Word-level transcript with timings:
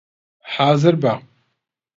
حازر 0.53 0.95
بە! 1.01 1.13